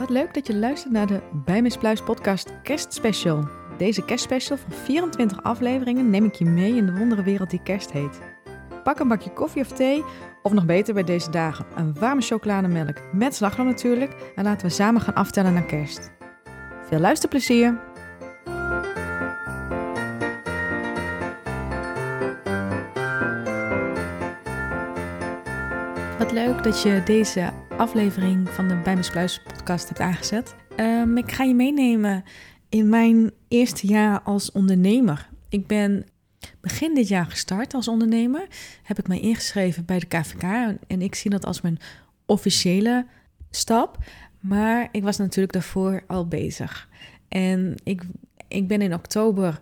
[0.00, 3.48] Wat leuk dat je luistert naar de Bij Miss Pluis podcast kerstspecial.
[3.78, 7.92] Deze kerstspecial van 24 afleveringen neem ik je mee in de wondere wereld die kerst
[7.92, 8.20] heet.
[8.84, 10.04] Pak een bakje koffie of thee,
[10.42, 14.32] of nog beter bij deze dagen, een warme chocolademelk met slagroom natuurlijk.
[14.34, 16.10] En laten we samen gaan aftellen naar kerst.
[16.88, 17.89] Veel luisterplezier!
[26.32, 30.54] Leuk dat je deze aflevering van de Bij Pluis podcast hebt aangezet.
[30.76, 32.24] Ehm, ik ga je meenemen
[32.68, 35.28] in mijn eerste jaar als ondernemer.
[35.48, 36.06] Ik ben
[36.60, 38.46] begin dit jaar gestart als ondernemer.
[38.82, 40.42] Heb ik mij ingeschreven bij de KVK
[40.86, 41.78] en ik zie dat als mijn
[42.26, 43.06] officiële
[43.50, 43.98] stap.
[44.40, 46.88] Maar ik was natuurlijk daarvoor al bezig.
[47.28, 48.02] En ik,
[48.48, 49.60] ik ben in oktober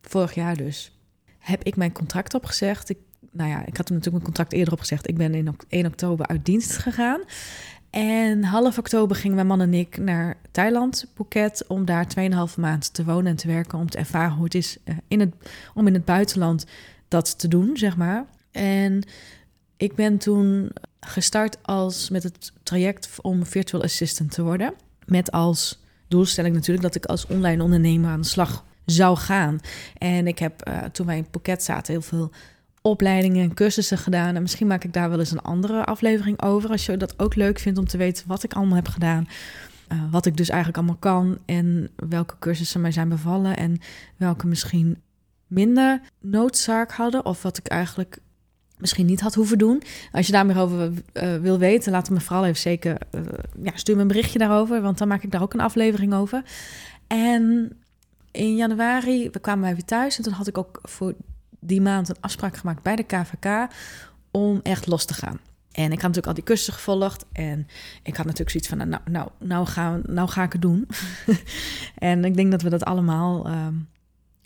[0.00, 0.98] vorig jaar dus,
[1.38, 2.88] heb ik mijn contract opgezegd.
[2.88, 2.98] Ik,
[3.32, 5.08] nou ja, ik had hem natuurlijk mijn contract eerder opgezegd.
[5.08, 7.20] Ik ben in 1 oktober uit dienst gegaan.
[7.90, 12.06] En half oktober gingen mijn man en ik naar Thailand, Phuket, om daar
[12.50, 13.78] 2,5 maand te wonen en te werken.
[13.78, 15.34] Om te ervaren hoe het is eh, in het,
[15.74, 16.66] om in het buitenland
[17.08, 18.24] dat te doen, zeg maar.
[18.50, 19.02] En
[19.76, 24.74] ik ben toen gestart als met het traject om virtual assistant te worden.
[25.04, 29.60] Met als doelstelling natuurlijk dat ik als online ondernemer aan de slag zou gaan.
[29.98, 32.30] En ik heb uh, toen wij in Phuket zaten heel veel
[32.82, 34.34] opleidingen en cursussen gedaan.
[34.34, 36.70] En misschien maak ik daar wel eens een andere aflevering over.
[36.70, 39.28] Als je dat ook leuk vindt om te weten wat ik allemaal heb gedaan.
[39.92, 41.38] Uh, wat ik dus eigenlijk allemaal kan.
[41.44, 43.56] En welke cursussen mij zijn bevallen.
[43.56, 43.78] En
[44.16, 45.02] welke misschien
[45.46, 47.24] minder noodzaak hadden.
[47.24, 48.18] Of wat ik eigenlijk
[48.78, 49.82] misschien niet had hoeven doen.
[50.12, 52.96] Als je daar meer over uh, wil weten, laat me vooral even zeker...
[53.14, 53.20] Uh,
[53.62, 54.82] ja, stuur me een berichtje daarover.
[54.82, 56.42] Want dan maak ik daar ook een aflevering over.
[57.06, 57.72] En
[58.30, 60.16] in januari, we kwamen wij weer thuis.
[60.16, 61.14] En toen had ik ook voor
[61.64, 63.68] die maand een afspraak gemaakt bij de KVK
[64.30, 65.40] om echt los te gaan.
[65.72, 67.24] En ik had natuurlijk al die cursussen gevolgd.
[67.32, 67.66] En
[68.02, 70.88] ik had natuurlijk zoiets van, nou, nou, nou, ga, nou ga ik het doen.
[71.98, 73.88] en ik denk dat we dat allemaal um,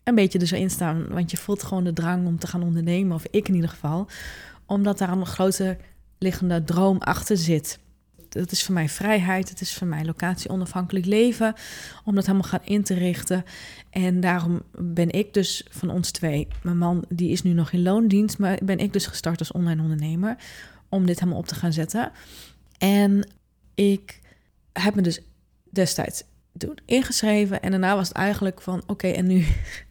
[0.04, 1.08] een beetje dus erin staan.
[1.08, 3.14] Want je voelt gewoon de drang om te gaan ondernemen.
[3.14, 4.08] Of ik in ieder geval.
[4.66, 5.76] Omdat daar een grote
[6.18, 7.78] liggende droom achter zit.
[8.36, 9.48] Dat is voor mij vrijheid.
[9.48, 11.54] Het is voor mij locatie onafhankelijk leven.
[12.04, 13.44] Om dat helemaal gaan in te richten.
[13.90, 17.82] En daarom ben ik dus van ons twee, mijn man die is nu nog in
[17.82, 20.36] loondienst, maar ben ik dus gestart als online ondernemer
[20.88, 22.12] om dit helemaal op te gaan zetten.
[22.78, 23.28] En
[23.74, 24.20] ik
[24.72, 25.20] heb me dus
[25.70, 26.22] destijds
[26.84, 29.44] ingeschreven en daarna was het eigenlijk van oké en nu.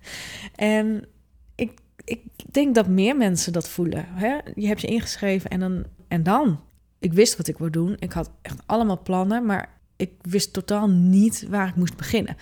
[0.56, 1.06] en
[1.56, 1.72] ik,
[2.04, 4.06] ik denk dat meer mensen dat voelen.
[4.08, 4.38] Hè?
[4.56, 6.60] Je hebt je ingeschreven en dan, en dan.
[7.00, 7.96] Ik wist wat ik wou doen.
[8.00, 12.38] Ik had echt allemaal plannen, maar ik wist totaal niet waar ik moest beginnen.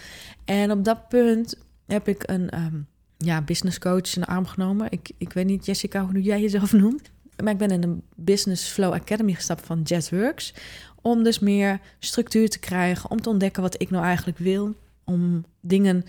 [0.45, 1.55] En op dat punt
[1.85, 2.87] heb ik een um,
[3.17, 4.87] ja, business coach in de arm genomen.
[4.89, 7.11] Ik, ik weet niet, Jessica, hoe jij jezelf noemt.
[7.43, 10.53] Maar ik ben in een Business Flow Academy gestapt van JetWorks.
[11.01, 14.75] Om dus meer structuur te krijgen, om te ontdekken wat ik nou eigenlijk wil.
[15.03, 16.03] Om dingen,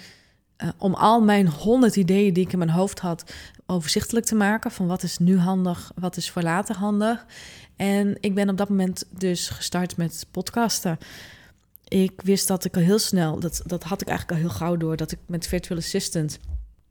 [0.63, 3.33] uh, om al mijn honderd ideeën die ik in mijn hoofd had,
[3.67, 4.71] overzichtelijk te maken.
[4.71, 7.27] Van wat is nu handig, wat is voor later handig.
[7.77, 10.99] En ik ben op dat moment dus gestart met podcasten
[11.89, 14.77] ik wist dat ik al heel snel, dat, dat had ik eigenlijk al heel gauw
[14.77, 16.39] door, dat ik met Virtual Assistant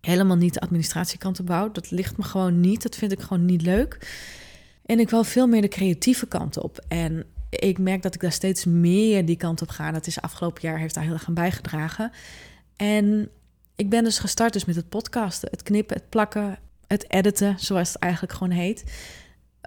[0.01, 1.71] helemaal niet de administratiekant op bouw.
[1.71, 2.83] Dat ligt me gewoon niet.
[2.83, 3.97] Dat vind ik gewoon niet leuk.
[4.85, 6.85] En ik wil veel meer de creatieve kant op.
[6.87, 9.91] En ik merk dat ik daar steeds meer die kant op ga.
[9.91, 12.11] Dat is afgelopen jaar heeft daar heel erg aan bijgedragen.
[12.75, 13.29] En
[13.75, 17.93] ik ben dus gestart dus met het podcasten, het knippen, het plakken, het editen, zoals
[17.93, 18.83] het eigenlijk gewoon heet.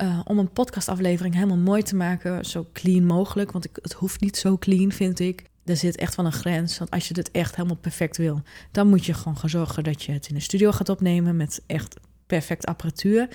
[0.02, 3.52] Uh, om een podcastaflevering helemaal mooi te maken, zo clean mogelijk.
[3.52, 5.44] Want ik, het hoeft niet zo clean, vind ik.
[5.64, 6.78] Er zit echt wel een grens.
[6.78, 10.02] Want als je dit echt helemaal perfect wil, dan moet je gewoon gaan zorgen dat
[10.02, 11.96] je het in de studio gaat opnemen met echt
[12.26, 13.28] perfect apparatuur.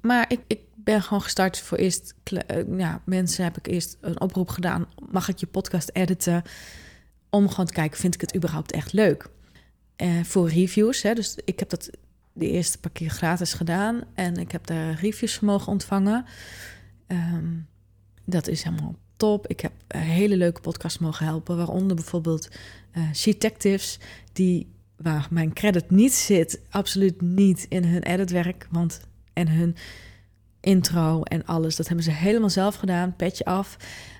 [0.00, 2.14] Maar ik, ik ben gewoon gestart voor eerst.
[2.32, 4.86] Uh, ja, mensen heb ik eerst een oproep gedaan.
[5.10, 6.42] Mag ik je podcast editen?
[7.30, 9.26] Om gewoon te kijken, vind ik het überhaupt echt leuk?
[9.96, 11.02] Uh, voor reviews.
[11.02, 11.14] Hè?
[11.14, 11.90] Dus ik heb dat
[12.34, 14.02] de eerste paar keer gratis gedaan.
[14.14, 16.24] En ik heb daar reviews mogen ontvangen.
[17.08, 17.66] Um,
[18.24, 19.46] dat is helemaal top.
[19.46, 21.56] Ik heb hele leuke podcasts mogen helpen.
[21.56, 22.48] Waaronder bijvoorbeeld
[22.92, 23.98] uh, Detectives.
[24.32, 26.60] Die, waar mijn credit niet zit.
[26.70, 28.68] Absoluut niet in hun editwerk.
[28.70, 29.00] Want,
[29.32, 29.76] en hun
[30.60, 31.76] intro en alles.
[31.76, 33.16] Dat hebben ze helemaal zelf gedaan.
[33.16, 33.76] Petje af.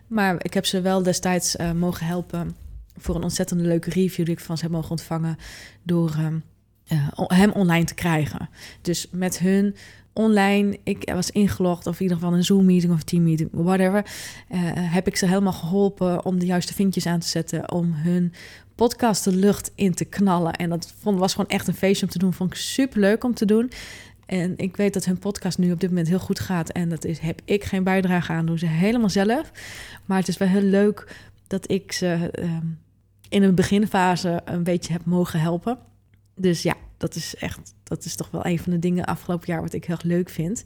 [0.06, 2.56] Maar ik heb ze wel destijds uh, mogen helpen.
[2.96, 5.36] Voor een ontzettend leuke review die ik van ze heb mogen ontvangen.
[5.82, 6.14] Door...
[6.18, 6.42] Um,
[6.92, 8.48] uh, hem online te krijgen.
[8.80, 9.76] Dus met hun
[10.12, 14.06] online, ik was ingelogd of in ieder geval een Zoom meeting of team meeting, whatever,
[14.50, 18.32] uh, heb ik ze helemaal geholpen om de juiste vinkjes aan te zetten om hun
[18.74, 20.52] podcast de lucht in te knallen.
[20.52, 22.32] En dat vond, was gewoon echt een feestje om te doen.
[22.32, 23.70] Vond ik super leuk om te doen.
[24.26, 26.70] En ik weet dat hun podcast nu op dit moment heel goed gaat.
[26.70, 29.50] En dat is, heb ik geen bijdrage aan, doen ze helemaal zelf.
[30.04, 31.16] Maar het is wel heel leuk
[31.46, 32.66] dat ik ze ehm,
[33.28, 35.78] in een beginfase een beetje heb mogen helpen.
[36.34, 39.60] Dus ja, dat is echt, dat is toch wel een van de dingen afgelopen jaar
[39.60, 40.64] wat ik heel erg leuk vind.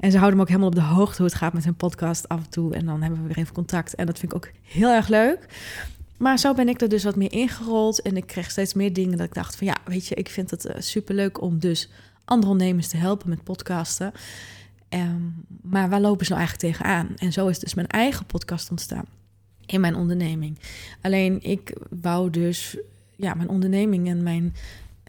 [0.00, 2.28] En ze houden me ook helemaal op de hoogte hoe het gaat met hun podcast
[2.28, 2.74] af en toe.
[2.74, 3.94] En dan hebben we weer even contact.
[3.94, 5.46] En dat vind ik ook heel erg leuk.
[6.16, 8.02] Maar zo ben ik er dus wat meer ingerold.
[8.02, 10.50] En ik kreeg steeds meer dingen dat ik dacht van ja, weet je, ik vind
[10.50, 11.90] het uh, superleuk om dus
[12.24, 14.12] andere ondernemers te helpen met podcasten.
[14.88, 17.08] Um, maar waar lopen ze nou eigenlijk tegenaan?
[17.16, 19.04] En zo is dus mijn eigen podcast ontstaan
[19.66, 20.58] in mijn onderneming.
[21.00, 22.76] Alleen ik wou dus
[23.16, 24.54] ja, mijn onderneming en mijn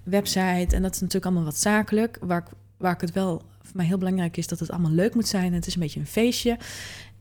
[0.04, 0.76] website.
[0.76, 2.18] En dat is natuurlijk allemaal wat zakelijk.
[2.22, 2.44] Waar
[2.82, 5.54] waar ik het wel voor mij heel belangrijk is dat het allemaal leuk moet zijn.
[5.54, 6.58] Het is een beetje een feestje.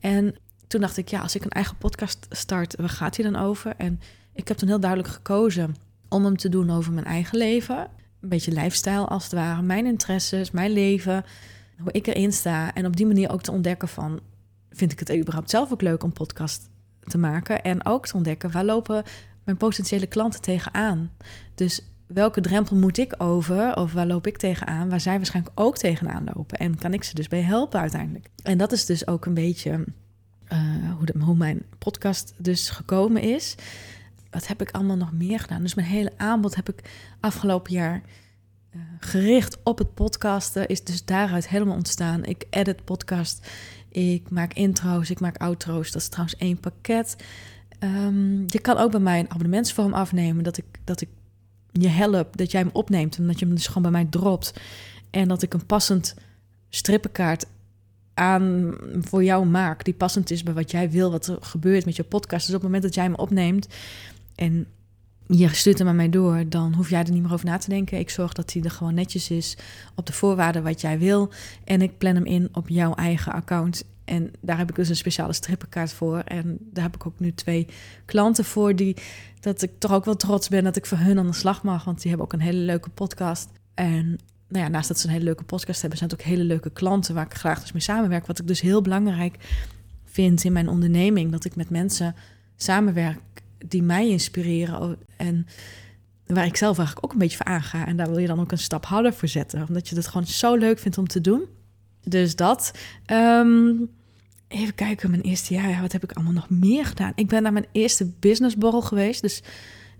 [0.01, 0.35] En
[0.67, 3.75] toen dacht ik, ja, als ik een eigen podcast start, waar gaat hij dan over?
[3.77, 4.01] En
[4.33, 5.75] ik heb toen heel duidelijk gekozen
[6.09, 7.89] om hem te doen over mijn eigen leven.
[8.21, 9.63] Een beetje lifestyle als het ware.
[9.63, 11.25] Mijn interesses, mijn leven,
[11.79, 12.75] hoe ik erin sta.
[12.75, 14.21] En op die manier ook te ontdekken van,
[14.71, 16.69] vind ik het überhaupt zelf ook leuk om podcast
[17.01, 17.63] te maken?
[17.63, 19.03] En ook te ontdekken, waar lopen
[19.45, 21.11] mijn potentiële klanten tegenaan?
[21.55, 23.77] Dus welke drempel moet ik over?
[23.77, 24.89] Of waar loop ik tegenaan?
[24.89, 26.59] Waar zij waarschijnlijk ook tegenaan lopen?
[26.59, 28.29] En kan ik ze dus bij helpen uiteindelijk?
[28.43, 29.85] En dat is dus ook een beetje
[30.53, 30.59] uh,
[30.99, 33.55] hoe, hoe mijn podcast dus gekomen is.
[34.31, 35.63] Wat heb ik allemaal nog meer gedaan?
[35.63, 36.91] Dus mijn hele aanbod heb ik
[37.21, 38.03] afgelopen jaar
[38.75, 40.69] uh, gericht op het podcasten.
[40.69, 42.25] Is dus daaruit helemaal ontstaan.
[42.25, 43.51] Ik edit podcast.
[43.89, 45.91] Ik maak intro's, ik maak outro's.
[45.91, 47.17] Dat is trouwens één pakket.
[47.81, 50.45] Um, je kan ook bij mij een abonnementsvorm afnemen.
[50.45, 51.09] Dat ik, dat ik
[51.73, 54.53] je help, dat jij hem opneemt en dat je hem dus gewoon bij mij dropt.
[55.11, 56.15] En dat ik een passend
[56.69, 57.47] strippenkaart
[58.15, 61.97] aan voor jou maak, die passend is bij wat jij wil, wat er gebeurt met
[61.97, 62.47] je podcast.
[62.47, 63.69] Dus op het moment dat jij hem opneemt
[64.35, 64.67] en
[65.27, 67.69] je stuurt hem aan mij door, dan hoef jij er niet meer over na te
[67.69, 67.99] denken.
[67.99, 69.57] Ik zorg dat hij er gewoon netjes is
[69.95, 71.31] op de voorwaarden wat jij wil.
[71.65, 73.85] En ik plan hem in op jouw eigen account.
[74.11, 76.19] En daar heb ik dus een speciale strippenkaart voor.
[76.19, 77.67] En daar heb ik ook nu twee
[78.05, 78.97] klanten voor die
[79.41, 81.85] dat ik toch ook wel trots ben dat ik voor hun aan de slag mag.
[81.85, 83.49] Want die hebben ook een hele leuke podcast.
[83.75, 84.19] En
[84.49, 86.71] nou ja, naast dat ze een hele leuke podcast hebben, zijn het ook hele leuke
[86.71, 88.27] klanten waar ik graag dus mee samenwerk.
[88.27, 89.37] Wat ik dus heel belangrijk
[90.05, 91.33] vind in mijn onderneming.
[91.33, 92.15] Dat ik met mensen
[92.57, 93.21] samenwerk
[93.59, 94.97] die mij inspireren.
[95.17, 95.47] En
[96.27, 97.87] waar ik zelf eigenlijk ook een beetje voor aanga.
[97.87, 99.69] En daar wil je dan ook een stap harder voor zetten.
[99.69, 101.45] Omdat je het gewoon zo leuk vindt om te doen.
[102.03, 102.73] Dus dat.
[103.07, 103.91] Um,
[104.51, 107.13] Even kijken, mijn eerste jaar, ja, wat heb ik allemaal nog meer gedaan?
[107.15, 109.23] Ik ben naar mijn eerste businessborrel geweest.
[109.23, 109.43] Dus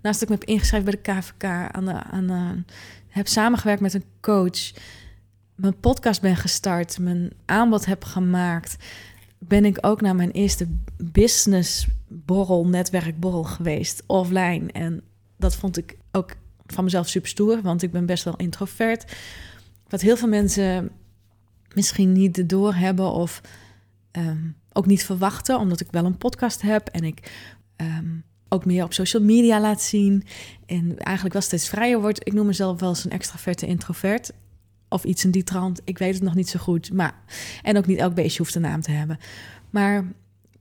[0.01, 2.65] naast dat ik me heb ingeschreven bij de KVK, aan de, aan
[3.07, 4.71] heb samengewerkt met een coach,
[5.55, 8.75] mijn podcast ben gestart, mijn aanbod heb gemaakt,
[9.37, 10.67] ben ik ook naar mijn eerste
[10.97, 14.71] businessborrel, netwerkborrel geweest, offline.
[14.71, 15.01] En
[15.37, 19.15] dat vond ik ook van mezelf super stoer, want ik ben best wel introvert.
[19.87, 20.89] Wat heel veel mensen
[21.73, 23.41] misschien niet door hebben of
[24.11, 27.31] Ehm, ook niet verwachten, omdat ik wel een podcast heb en ik
[27.75, 28.09] ehm,
[28.49, 30.23] ook meer op social media laat zien.
[30.65, 32.27] En eigenlijk wel steeds vrijer wordt.
[32.27, 34.31] Ik noem mezelf wel eens een extraverte introvert.
[34.89, 35.81] Of iets in die trant.
[35.83, 36.93] Ik weet het nog niet zo goed.
[36.93, 37.15] Maar,
[37.61, 39.17] en ook niet elk beestje hoeft een naam te hebben.
[39.69, 40.05] Maar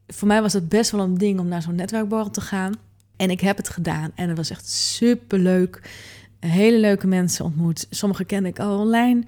[0.06, 2.74] voor mij was het best wel een ding om naar zo'n netwerkborrel te gaan.
[3.16, 4.10] En ik heb het gedaan.
[4.14, 5.90] En het was echt super leuk.
[6.40, 7.86] Hele leuke mensen ontmoet.
[7.90, 9.24] Sommige kende ik al online,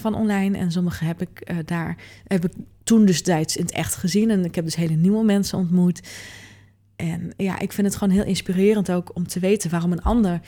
[0.00, 0.58] van online.
[0.58, 1.96] En sommige heb ik uh, daar
[2.26, 2.52] heb ik
[2.84, 4.30] toen destijds in het echt gezien.
[4.30, 6.00] En ik heb dus hele nieuwe mensen ontmoet.
[6.96, 10.40] En ja, ik vind het gewoon heel inspirerend ook om te weten waarom een ander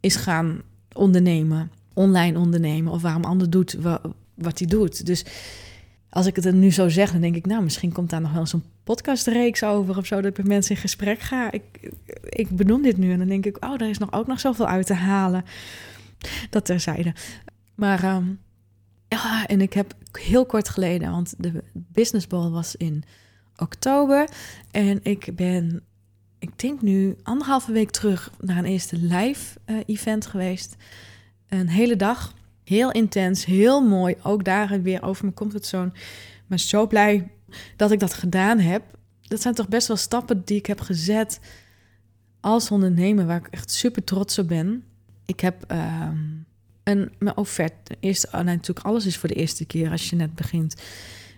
[0.00, 3.76] is gaan ondernemen, online ondernemen, of waarom een ander doet
[4.34, 5.06] wat, hij doet.
[5.06, 5.24] Dus
[6.10, 8.32] als ik het er nu zo zeg, dan denk ik, nou, misschien komt daar nog
[8.32, 11.52] wel zo'n podcastreeks over of zo, dat ik met mensen in gesprek ga.
[11.52, 11.90] Ik,
[12.22, 14.66] ik benoem dit nu en dan denk ik, oh, daar is nog ook nog zoveel
[14.66, 15.44] uit te halen.
[16.50, 17.14] Dat terzijde.
[17.74, 18.38] Maar um,
[19.08, 23.04] ja, en ik heb heel kort geleden, want de Business Ball was in
[23.56, 24.28] oktober.
[24.70, 25.82] En ik ben,
[26.38, 30.76] ik denk nu anderhalve week terug naar een eerste live uh, event geweest.
[31.48, 32.34] Een hele dag.
[32.64, 34.14] Heel intens, heel mooi.
[34.22, 35.92] Ook daar weer over mijn comfortzone.
[36.46, 37.30] Maar zo blij
[37.76, 38.82] dat ik dat gedaan heb.
[39.22, 41.40] Dat zijn toch best wel stappen die ik heb gezet
[42.40, 44.84] als ondernemer, waar ik echt super trots op ben.
[45.24, 46.10] Ik heb uh,
[46.86, 50.34] en mijn offerte, eerst, oh, natuurlijk alles is voor de eerste keer als je net
[50.34, 50.74] begint.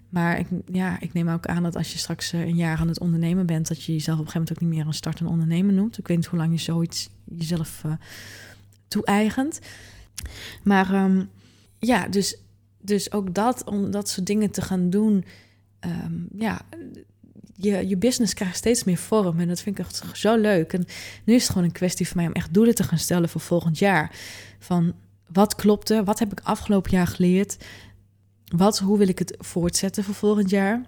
[0.08, 2.88] Maar ik, ja, ik neem ook aan dat als je straks eh, een jaar aan
[2.88, 5.30] het ondernemen bent, dat je jezelf op een gegeven moment ook niet meer een startende
[5.30, 5.98] ondernemer noemt.
[5.98, 7.92] Ik weet niet hoe lang je zoiets jezelf uh,
[8.88, 9.60] toe-eigent.
[10.62, 11.30] Maar um,
[11.78, 12.38] ja, dus,
[12.80, 15.24] dus ook dat, om dat soort dingen te gaan doen,
[15.80, 16.60] um, ja,
[17.54, 19.40] je, je business krijgt steeds meer vorm.
[19.40, 20.72] En dat vind ik echt zo leuk.
[20.72, 20.84] En
[21.24, 23.40] nu is het gewoon een kwestie voor mij om echt doelen te gaan stellen voor
[23.40, 24.16] volgend jaar.
[24.58, 24.94] Van
[25.32, 26.04] wat klopte?
[26.04, 27.56] Wat heb ik afgelopen jaar geleerd?
[28.56, 30.82] Wat, hoe wil ik het voortzetten voor volgend jaar?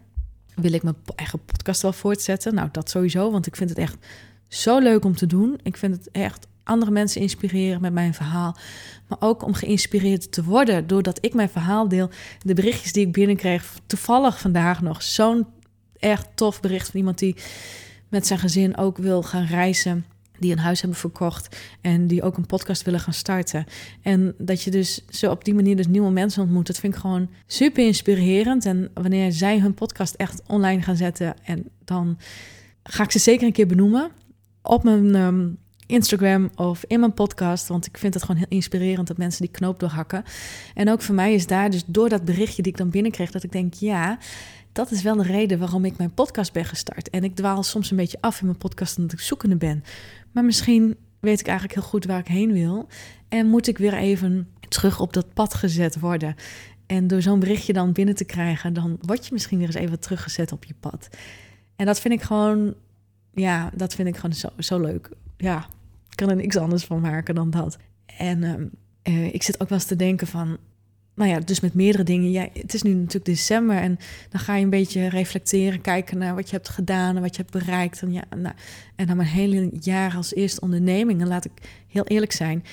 [0.55, 2.55] Wil ik mijn eigen podcast wel voortzetten?
[2.55, 3.97] Nou, dat sowieso, want ik vind het echt
[4.49, 5.61] zo leuk om te doen.
[5.63, 8.57] Ik vind het echt andere mensen inspireren met mijn verhaal.
[9.09, 12.11] Maar ook om geïnspireerd te worden doordat ik mijn verhaal deel.
[12.43, 15.47] De berichtjes die ik binnenkreeg, toevallig vandaag nog zo'n
[15.99, 17.37] echt tof bericht van iemand die
[18.09, 20.05] met zijn gezin ook wil gaan reizen.
[20.41, 23.65] Die een huis hebben verkocht en die ook een podcast willen gaan starten.
[24.03, 26.67] En dat je dus zo op die manier dus nieuwe mensen ontmoet.
[26.67, 28.67] Dat vind ik gewoon super inspirerend.
[28.67, 32.19] En wanneer zij hun podcast echt online gaan zetten, en dan
[32.83, 34.11] ga ik ze zeker een keer benoemen
[34.63, 35.49] op mijn ehm,
[35.91, 37.69] Instagram of in mijn podcast.
[37.69, 40.25] Want ik vind het gewoon heel inspirerend dat mensen die knoop doorhakken.
[40.75, 43.43] En ook voor mij is daar dus door dat berichtje die ik dan binnenkreeg, dat
[43.43, 44.19] ik denk, ja,
[44.73, 47.11] dat is wel de reden waarom ik mijn podcast ben gestart.
[47.11, 49.85] En ik dwaal soms een beetje af in mijn podcast omdat ik zoekende ben.
[50.33, 52.87] Maar misschien weet ik eigenlijk heel goed waar ik heen wil.
[53.29, 56.35] En moet ik weer even terug op dat pad gezet worden.
[56.87, 60.01] En door zo'n berichtje dan binnen te krijgen, dan word je misschien weer eens even
[60.01, 61.09] teruggezet op je pad.
[61.77, 62.75] En dat vind ik gewoon,
[63.33, 65.11] ja, dat vind ik gewoon zo, zo leuk.
[65.37, 65.59] Ja,
[66.09, 67.79] ik kan er niks anders van maken dan dat.
[68.07, 68.67] En ehm,
[69.03, 70.59] eh, ik zit ook wel eens te denken van,
[71.15, 72.31] nou ja, dus met meerdere dingen.
[72.31, 73.99] Ja, het is nu natuurlijk december en
[74.29, 77.43] dan ga je een beetje reflecteren, kijken naar wat je hebt gedaan en wat je
[77.43, 78.03] hebt bereikt.
[78.03, 78.55] En, ja, nou,
[78.97, 81.21] en dan mijn hele jaar als eerste onderneming.
[81.21, 81.53] En laat ik
[81.87, 82.65] heel eerlijk zijn,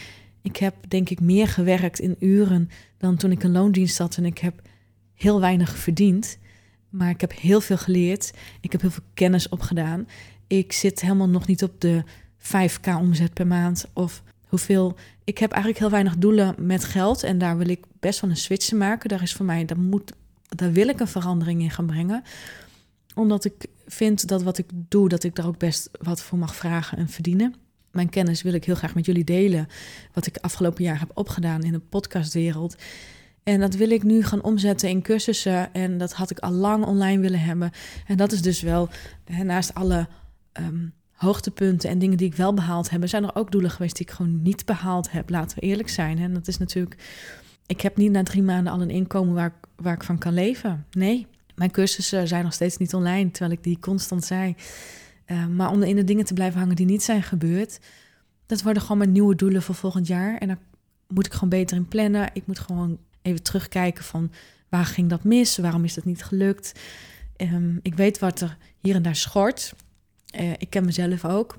[0.41, 4.25] ik heb denk ik meer gewerkt in uren dan toen ik een loondienst had en
[4.25, 4.61] ik heb
[5.13, 6.37] heel weinig verdiend.
[6.89, 8.33] Maar ik heb heel veel geleerd.
[8.61, 10.07] Ik heb heel veel kennis opgedaan.
[10.47, 12.03] Ik zit helemaal nog niet op de
[12.39, 14.95] 5k omzet per maand of hoeveel.
[15.23, 18.37] Ik heb eigenlijk heel weinig doelen met geld en daar wil ik best wel een
[18.37, 19.09] switch maken.
[19.09, 20.13] Daar is voor mij, daar, moet,
[20.47, 22.23] daar wil ik een verandering in gaan brengen.
[23.15, 26.55] Omdat ik vind dat wat ik doe, dat ik daar ook best wat voor mag
[26.55, 27.55] vragen en verdienen.
[27.91, 29.67] Mijn kennis wil ik heel graag met jullie delen.
[30.13, 32.75] Wat ik afgelopen jaar heb opgedaan in de podcastwereld.
[33.43, 35.73] En dat wil ik nu gaan omzetten in cursussen.
[35.73, 37.71] En dat had ik al lang online willen hebben.
[38.07, 38.89] En dat is dus wel,
[39.43, 40.07] naast alle
[40.51, 40.85] ehm,
[41.17, 44.11] hoogtepunten en dingen die ik wel behaald heb, zijn er ook doelen geweest die ik
[44.11, 45.29] gewoon niet behaald heb.
[45.29, 46.17] Laten we eerlijk zijn.
[46.17, 47.03] En dat is natuurlijk,
[47.65, 50.85] ik heb niet na drie maanden al een inkomen waar, waar ik van kan leven.
[50.91, 54.55] Nee, mijn cursussen zijn nog steeds niet online, terwijl ik die constant zei.
[55.27, 57.79] Uh, maar om in de dingen te blijven hangen die niet zijn gebeurd,
[58.45, 60.37] dat worden gewoon mijn nieuwe doelen voor volgend jaar.
[60.37, 60.59] En daar
[61.07, 62.29] moet ik gewoon beter in plannen.
[62.33, 64.31] Ik moet gewoon even terugkijken van
[64.69, 65.57] waar ging dat mis?
[65.57, 66.79] Waarom is dat niet gelukt?
[67.37, 69.73] Um, ik weet wat er hier en daar schort.
[70.35, 71.57] Uh, ik ken mezelf ook.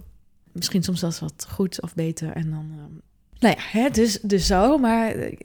[0.52, 2.32] Misschien soms dat wat goed of beter.
[2.32, 2.72] En dan.
[2.78, 3.00] Um,
[3.38, 4.78] nou ja, hè, dus, dus zo.
[4.78, 5.37] Maar eh,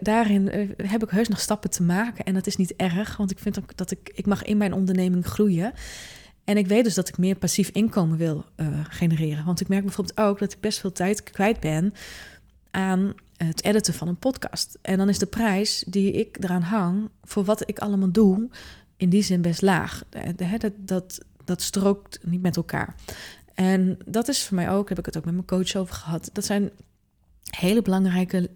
[0.00, 2.24] daarin uh, heb ik heus nog stappen te maken.
[2.24, 4.72] En dat is niet erg, want ik vind ook dat ik, ik mag in mijn
[4.72, 5.72] onderneming groeien.
[6.44, 8.44] En ik weet dus dat ik meer passief inkomen wil
[8.88, 9.44] genereren.
[9.44, 11.94] Want ik merk bijvoorbeeld ook dat ik best veel tijd kwijt ben
[12.70, 14.78] aan het editen van een podcast.
[14.82, 18.48] En dan is de prijs die ik eraan hang voor wat ik allemaal doe,
[18.96, 20.04] in die zin best laag.
[20.36, 22.94] Dat, dat, dat strookt niet met elkaar.
[23.54, 26.30] En dat is voor mij ook, heb ik het ook met mijn coach over gehad.
[26.32, 26.70] Dat zijn
[27.50, 28.50] hele belangrijke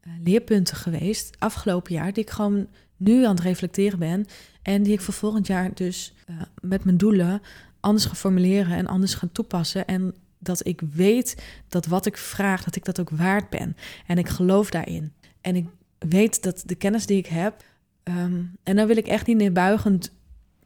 [0.00, 4.26] eh, leerpunten geweest afgelopen jaar, die ik gewoon nu aan het reflecteren ben.
[4.62, 7.42] En die ik voor volgend jaar dus uh, met mijn doelen
[7.84, 9.86] anders ga formuleren en anders gaan toepassen.
[9.86, 13.76] En dat ik weet dat wat ik vraag, dat ik dat ook waard ben.
[14.06, 15.12] En ik geloof daarin.
[15.40, 15.66] En ik
[15.98, 17.64] weet dat de kennis die ik heb.
[18.04, 20.12] Um, en dan wil ik echt niet neerbuigend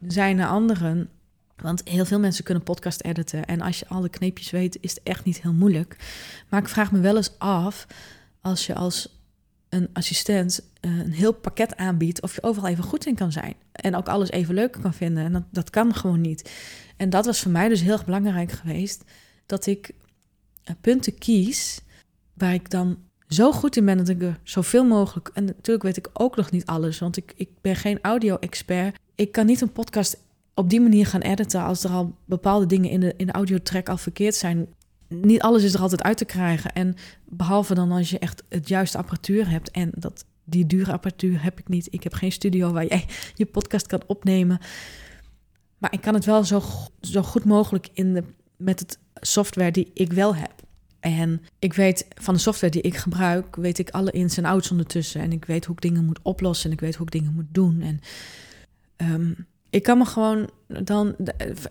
[0.07, 1.09] zijn naar anderen.
[1.63, 3.45] Want heel veel mensen kunnen podcast editen.
[3.45, 5.97] En als je alle kneepjes weet, is het echt niet heel moeilijk.
[6.49, 7.87] Maar ik vraag me wel eens af,
[8.41, 9.19] als je als
[9.69, 13.55] een assistent eh, een heel pakket aanbiedt, of je overal even goed in kan zijn.
[13.73, 15.25] En ook alles even leuk kan vinden.
[15.25, 16.51] En dat, dat kan gewoon niet.
[16.97, 19.05] En dat was voor mij dus heel erg belangrijk geweest
[19.47, 19.91] dat ik
[20.65, 21.81] eh, punten kies
[22.35, 22.99] waar ik dan
[23.29, 25.31] zo goed in ben dat ik er zoveel mogelijk.
[25.35, 28.97] En natuurlijk weet ik ook nog niet alles, want ik, ik ben geen audio-expert.
[29.15, 30.17] Ik kan niet een podcast
[30.59, 33.89] op die manier gaan editen als er al bepaalde dingen in de, in de audiotrack
[33.89, 34.67] al verkeerd zijn.
[35.09, 36.73] Niet alles is er altijd uit te krijgen.
[36.73, 36.95] En
[37.29, 39.71] behalve dan als je echt het juiste apparatuur hebt.
[39.71, 41.89] En dat, die dure apparatuur heb ik niet.
[41.91, 44.59] Ik heb geen studio waar jij je podcast kan opnemen.
[45.79, 46.63] Maar ik kan het wel zo,
[47.01, 48.25] zo goed mogelijk in de,
[48.57, 50.53] met het software die ik wel heb.
[51.01, 54.71] En ik weet van de software die ik gebruik, weet ik alle ins en outs
[54.71, 55.21] ondertussen.
[55.21, 57.49] En ik weet hoe ik dingen moet oplossen en ik weet hoe ik dingen moet
[57.51, 57.81] doen.
[57.81, 58.01] En
[59.13, 61.15] um, ik kan me gewoon dan.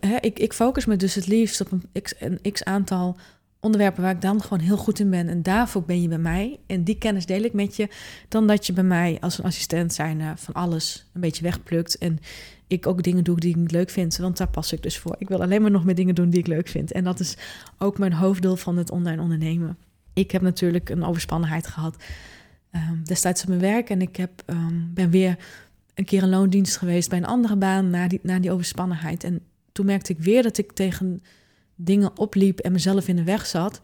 [0.00, 3.16] Hè, ik, ik focus me dus het liefst op een x, een x aantal
[3.60, 5.28] onderwerpen waar ik dan gewoon heel goed in ben.
[5.28, 6.60] En daarvoor ben je bij mij.
[6.66, 7.88] En die kennis deel ik met je.
[8.28, 11.98] Dan dat je bij mij als een assistent zijn van alles een beetje wegplukt.
[11.98, 12.18] En
[12.66, 14.16] ik ook dingen doe die ik niet leuk vind.
[14.16, 15.16] Want daar pas ik dus voor.
[15.18, 16.92] Ik wil alleen maar nog meer dingen doen die ik leuk vind.
[16.92, 17.36] En dat is
[17.78, 19.78] ook mijn hoofddoel van het online ondernemen.
[20.12, 21.96] Ik heb natuurlijk een overspannenheid gehad
[22.72, 23.90] um, destijds op mijn werk.
[23.90, 25.36] En ik heb, um, ben weer
[25.98, 29.24] een keer een loondienst geweest bij een andere baan na die, na die overspannenheid.
[29.24, 29.40] En
[29.72, 31.22] toen merkte ik weer dat ik tegen
[31.74, 33.80] dingen opliep en mezelf in de weg zat.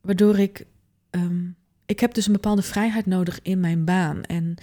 [0.00, 0.66] Waardoor ik.
[1.10, 1.46] ehm,
[1.86, 4.22] ik heb dus een bepaalde vrijheid nodig in mijn baan.
[4.22, 4.54] En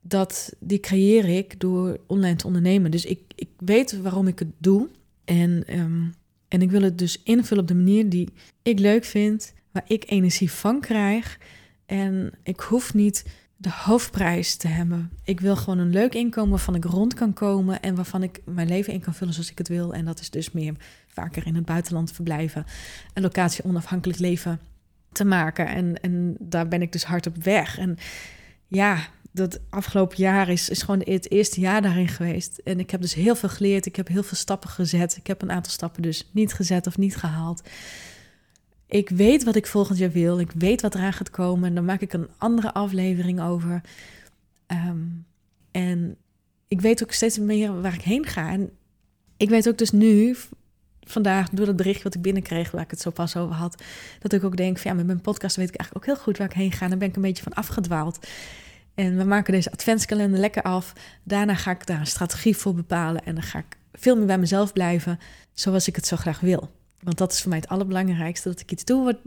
[0.00, 2.90] dat, die creëer ik door online te ondernemen.
[2.90, 4.88] Dus ik, ik weet waarom ik het doe.
[5.24, 6.02] En, ehm,
[6.48, 8.28] en ik wil het dus invullen op de manier die
[8.62, 11.38] ik leuk vind, waar ik energie van krijg.
[11.86, 13.24] En ik hoef niet
[13.60, 15.10] de hoofdprijs te hebben.
[15.24, 18.68] Ik wil gewoon een leuk inkomen waarvan ik rond kan komen en waarvan ik mijn
[18.68, 19.94] leven in kan vullen zoals ik het wil.
[19.94, 20.74] En dat is dus meer
[21.06, 22.66] vaker in het buitenland verblijven,
[23.14, 24.60] een locatie onafhankelijk leven
[25.12, 25.66] te maken.
[25.66, 27.78] En, en daar ben ik dus hard op weg.
[27.78, 27.98] En
[28.66, 32.58] ja, dat afgelopen jaar is, is gewoon het eerste jaar daarin geweest.
[32.58, 33.86] En ik heb dus heel veel geleerd.
[33.86, 35.16] Ik heb heel veel stappen gezet.
[35.16, 37.62] Ik heb een aantal stappen dus niet gezet of niet gehaald.
[38.88, 40.38] Ik weet wat ik volgend jaar wil.
[40.38, 41.68] Ik weet wat eraan gaat komen.
[41.68, 43.80] En dan maak ik een andere aflevering over.
[44.66, 44.98] Ehm,
[45.70, 46.16] en
[46.68, 48.50] ik weet ook steeds meer waar ik heen ga.
[48.50, 48.70] En
[49.36, 50.36] ik weet ook dus nu,
[51.00, 53.82] vandaag, door dat bericht wat ik binnenkreeg, waar ik het zo pas over had,
[54.18, 56.38] dat ik ook denk: van ja, met mijn podcast weet ik eigenlijk ook heel goed
[56.38, 56.88] waar ik heen ga.
[56.88, 58.26] Dan ben ik een beetje van afgedwaald.
[58.94, 60.92] En we maken deze adventskalender lekker af.
[61.22, 63.24] Daarna ga ik daar een strategie voor bepalen.
[63.24, 65.18] En dan ga ik veel meer bij mezelf blijven,
[65.52, 66.70] zoals ik het zo graag wil.
[67.02, 69.18] Want dat is voor mij het allerbelangrijkste: dat ik iets doe,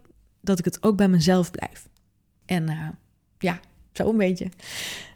[0.41, 1.87] dat ik het ook bij mezelf blijf.
[2.45, 2.87] En uh,
[3.39, 3.59] ja,
[3.93, 4.49] zo een beetje.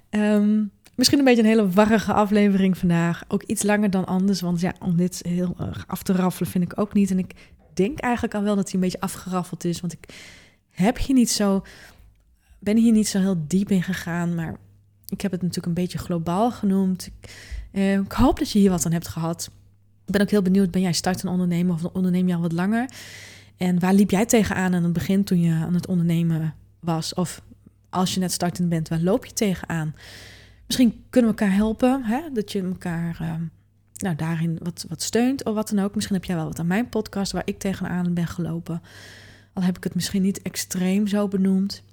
[0.09, 3.23] Um, misschien een beetje een hele warrige aflevering vandaag.
[3.27, 4.41] Ook iets langer dan anders.
[4.41, 7.11] Want ja, om dit heel erg af te raffelen vind ik ook niet.
[7.11, 7.33] En ik
[7.73, 9.81] denk eigenlijk al wel dat hij een beetje afgeraffeld is.
[9.81, 10.13] Want ik
[10.69, 11.63] heb hier niet zo
[12.65, 14.55] ben hier niet zo heel diep in gegaan, maar
[15.07, 17.05] ik heb het natuurlijk een beetje globaal genoemd.
[17.05, 17.29] Ik,
[17.71, 19.49] eh, ik hoop dat je hier wat aan hebt gehad.
[20.05, 22.51] Ik ben ook heel benieuwd, ben jij start een ondernemer of onderneem je al wat
[22.51, 22.89] langer?
[23.57, 27.13] En waar liep jij tegenaan aan het begin toen je aan het ondernemen was?
[27.13, 27.41] Of
[27.89, 29.95] als je net startend bent, waar loop je tegenaan?
[30.67, 32.21] Misschien kunnen we elkaar helpen, hè?
[32.33, 33.33] dat je elkaar uh,
[33.95, 35.95] nou, daarin wat, wat steunt of wat dan ook.
[35.95, 38.81] Misschien heb jij wel wat aan mijn podcast waar ik tegenaan ben gelopen.
[39.53, 41.83] Al heb ik het misschien niet extreem zo benoemd.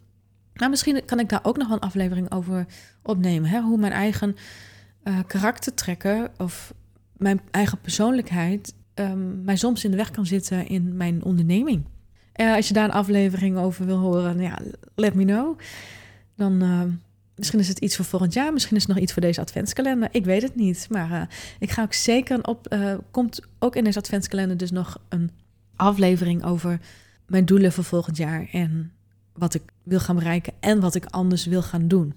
[0.54, 2.66] Nou, misschien kan ik daar ook nog een aflevering over
[3.02, 3.50] opnemen.
[3.50, 3.60] Hè?
[3.60, 4.36] Hoe mijn eigen
[5.04, 6.74] uh, karaktertrekken of
[7.22, 11.84] mijn eigen persoonlijkheid um, mij soms in de weg kan zitten in mijn onderneming.
[12.34, 14.58] Als je daar een aflevering over wil horen, ja,
[14.94, 15.58] let me know.
[16.36, 16.82] Dan uh,
[17.36, 20.08] misschien is het iets voor volgend jaar, misschien is het nog iets voor deze adventskalender.
[20.12, 22.76] Ik weet het niet, maar ik ga ook zeker op.
[23.10, 25.30] komt ook in deze adventskalender dus nog een
[25.76, 26.80] aflevering over
[27.26, 28.92] mijn doelen voor volgend jaar en
[29.32, 32.14] wat ik wil gaan bereiken en wat ik anders wil gaan doen.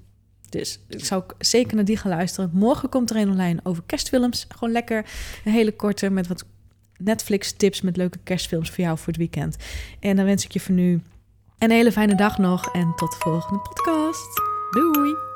[0.57, 2.49] Dus ik zou ook zeker naar die gaan luisteren.
[2.53, 4.45] Morgen komt er een online over kerstfilms.
[4.49, 5.05] Gewoon lekker
[5.45, 6.45] een hele korte met wat
[6.97, 9.57] Netflix-tips met leuke kerstfilms voor jou voor het weekend.
[9.99, 11.01] En dan wens ik je voor nu
[11.57, 14.41] een hele fijne dag nog en tot de volgende podcast.
[14.71, 15.34] Doei!